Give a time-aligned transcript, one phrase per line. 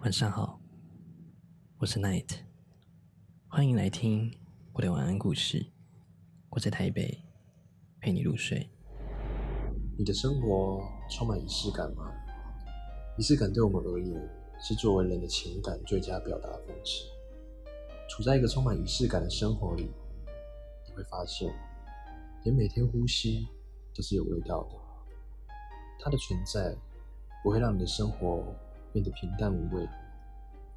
[0.00, 0.58] 晚上好，
[1.76, 2.38] 我是 Night，
[3.48, 4.34] 欢迎来听
[4.72, 5.66] 我的晚安故事。
[6.48, 7.22] 我在台北
[8.00, 8.70] 陪你入睡。
[9.98, 12.10] 你的生活充满仪式感吗？
[13.18, 14.18] 仪式感对我们而言，
[14.58, 17.04] 是作为人的情感最佳表达方式。
[18.08, 19.92] 处在一个充满仪式感的生活里，
[20.88, 21.54] 你会发现，
[22.44, 23.46] 连每天呼吸
[23.94, 24.70] 都是有味道的。
[26.02, 26.74] 它的存在
[27.44, 28.42] 不会让你的生活。
[28.92, 29.88] 变得平淡无味，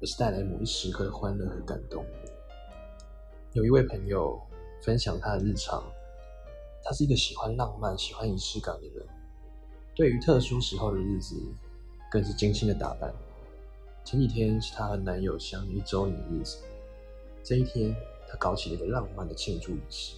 [0.00, 2.04] 而是带来某一时刻的欢乐和感动。
[3.52, 4.40] 有一位朋友
[4.82, 5.82] 分享他的日常，
[6.82, 9.06] 他是一个喜欢浪漫、喜欢仪式感的人。
[9.94, 11.36] 对于特殊时候的日子，
[12.10, 13.12] 更是精心的打扮。
[14.04, 16.58] 前几天是她和男友相遇一周年的日子，
[17.44, 17.94] 这一天
[18.28, 20.16] 她搞起了一个浪漫的庆祝仪式。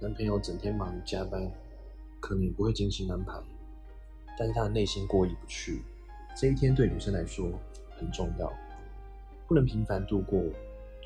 [0.00, 1.50] 男朋友整天忙于加班，
[2.20, 3.32] 可能也不会精心安排，
[4.38, 5.82] 但是他的内心过意不去。
[6.36, 7.48] 这一天对女生来说
[7.96, 8.52] 很重要，
[9.46, 10.42] 不能平凡度过，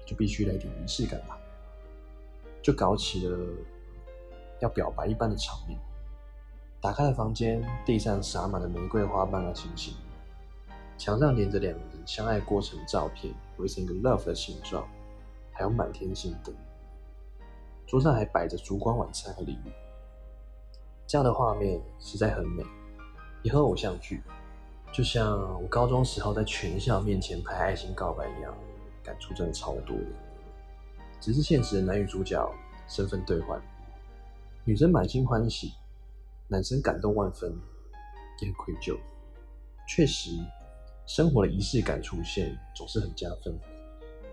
[0.07, 1.39] 就必须来点仪式感吧。
[2.63, 3.39] 就搞起了
[4.61, 5.79] 要表白一般的场面。
[6.81, 9.95] 打开了房间，地上洒满了玫瑰花瓣和星星，
[10.97, 14.89] 墙上连着两人相爱过程照片，围成一个 love 的形状，
[15.53, 16.55] 还有满天星灯。
[17.87, 19.71] 桌上还摆着烛光晚餐和礼物。
[21.07, 22.63] 这样的画面实在很美，
[23.43, 24.23] 也和偶像剧。
[24.93, 28.53] 就像我高中时候在全校面前拍爱心告白一样，
[29.05, 30.07] 感触真的超多的。
[31.21, 32.53] 只是现实的男女主角
[32.89, 33.61] 身份兑换，
[34.65, 35.73] 女生满心欢喜，
[36.49, 37.53] 男生感动万分，
[38.41, 38.99] 也很愧疚。
[39.87, 40.31] 确实，
[41.07, 43.57] 生活的仪式感出现总是很加分，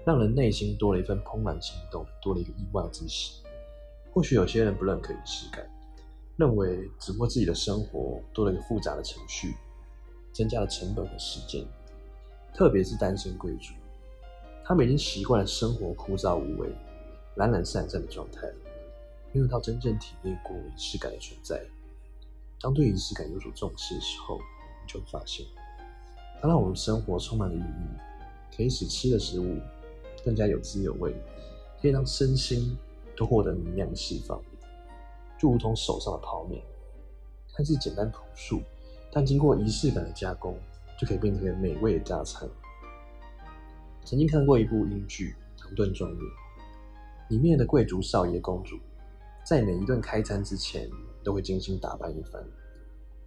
[0.04, 3.44] 让人内心多了一份怦然心动，多了一个意外之喜。
[4.14, 5.68] 或许有些人不认可仪式感，
[6.38, 9.54] 认为只不过自己的生活多了一个复杂的程序。
[10.36, 11.66] 增加了成本和时间，
[12.54, 13.74] 特别是单身贵族，
[14.66, 16.68] 他们已经习惯了生活枯燥无味、
[17.36, 18.42] 懒懒散散的状态，
[19.32, 21.64] 没有到真正体验过仪式感的存在。
[22.60, 25.46] 当对仪式感有所重视的时候，你就会发现，
[26.42, 29.58] 它让我们生活充满了意义，可以使吃的食物
[30.26, 31.16] 更加有滋有味，
[31.82, 32.78] 可以让身心
[33.16, 34.38] 都获得能量的释放，
[35.40, 36.62] 就如同手上的泡面，
[37.54, 38.62] 看似简单朴素。
[39.16, 40.60] 但经过仪式感的加工，
[41.00, 42.46] 就可以变成一个美味的大餐。
[44.04, 46.20] 曾经看过一部英剧《唐顿庄园》，
[47.30, 48.78] 里面的贵族少爷、公主，
[49.46, 50.90] 在每一顿开餐之前
[51.24, 52.44] 都会精心打扮一番，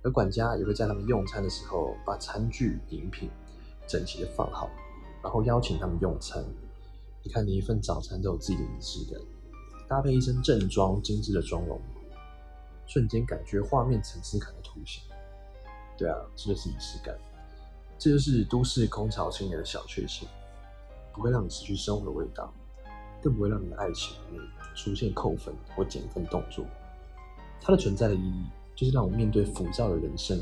[0.02, 3.30] 而管家也会在他们用餐的时候把餐具、饮品
[3.86, 4.68] 整齐的放好，
[5.22, 6.44] 然后邀请他们用餐。
[7.22, 9.18] 你看，你一份早餐都有自己的仪式感，
[9.88, 11.80] 搭配一身正装、精致的妆容，
[12.86, 15.02] 瞬间感觉画面层次感的凸显。
[15.98, 17.14] 对啊，这就是仪式感，
[17.98, 20.28] 这就是都市空巢青年的小确幸，
[21.12, 22.50] 不会让你失去生活的味道，
[23.20, 24.42] 更不会让你的爱情里面
[24.76, 26.64] 出现扣分或减分动作。
[27.60, 30.38] 它的存在的意义，就是让我面对浮躁的人生，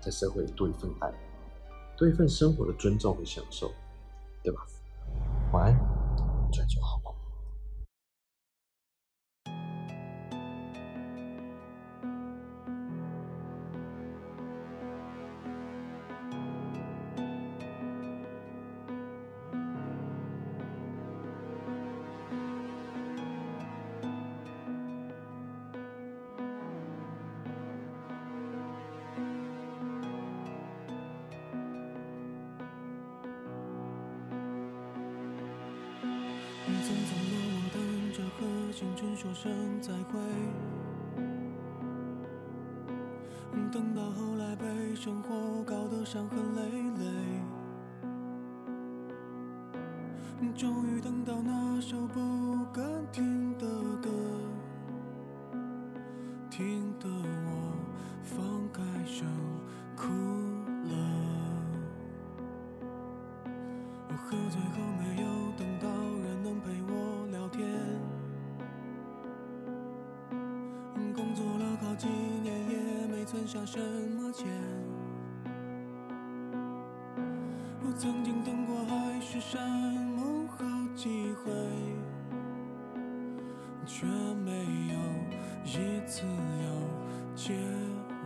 [0.00, 1.12] 在社会多一份爱，
[1.96, 3.72] 多一份生活的尊重和享受，
[4.44, 4.64] 对吧？
[5.52, 5.76] 晚安，
[36.64, 37.76] 你匆匆忙忙等
[38.12, 39.50] 着和青春说声
[39.80, 40.20] 再会，
[43.72, 46.60] 等到后来被生活搞得伤痕累
[46.98, 47.04] 累，
[50.54, 53.66] 终于等到那首不敢听的
[54.00, 54.08] 歌，
[56.48, 57.74] 听得我
[58.22, 58.38] 放
[58.72, 59.24] 开手
[59.96, 60.06] 哭
[60.84, 61.21] 了，
[73.72, 74.46] 什么钱？
[77.82, 79.66] 我曾经等过海誓山
[80.14, 80.58] 盟好
[80.94, 81.50] 几回，
[83.86, 84.04] 却
[84.44, 84.52] 没
[84.92, 84.98] 有
[85.64, 86.68] 一次有
[87.34, 87.54] 结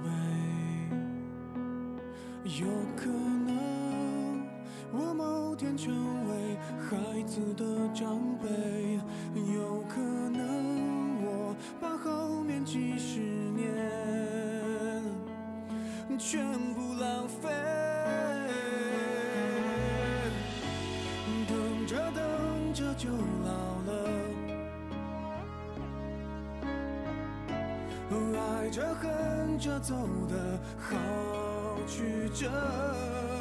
[0.03, 0.11] 尾。
[2.59, 2.67] 有
[2.97, 4.43] 可能
[4.91, 5.95] 我某天成
[6.29, 8.99] 为孩子的长辈，
[9.55, 14.46] 有可能我把后面几十年。
[16.19, 16.41] 全
[16.75, 17.49] 部浪费。
[21.49, 24.27] 等着等着就老了。
[28.67, 29.95] 爱着恨着走
[30.29, 30.97] 的好
[31.87, 33.36] 曲折。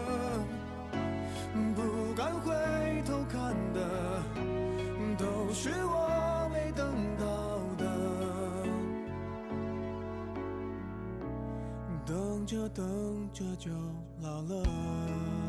[12.75, 13.71] 等着就
[14.21, 15.44] 老了。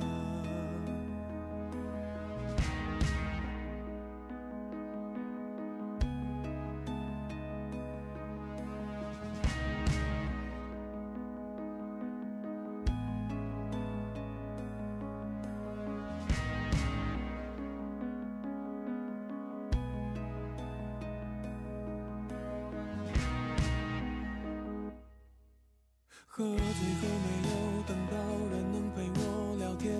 [26.38, 26.60] 喝醉后
[27.24, 27.50] 没有
[27.86, 28.14] 等到
[28.52, 29.98] 人能陪我聊天，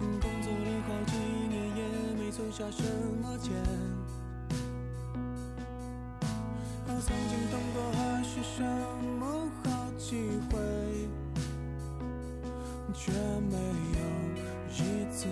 [0.00, 1.14] 工作了好几
[1.48, 1.80] 年也
[2.18, 2.82] 没存下什
[3.22, 3.52] 么钱。
[6.88, 8.66] 我曾经等过海誓山
[9.20, 10.16] 盟好几
[10.50, 10.58] 回，
[12.92, 13.12] 却
[13.48, 13.54] 没
[13.94, 14.00] 有
[14.72, 15.28] 一次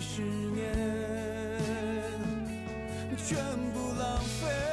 [0.00, 0.72] 十年
[3.18, 3.36] 全
[3.74, 4.69] 部浪费。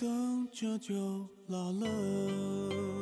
[0.00, 2.99] 等着就老了。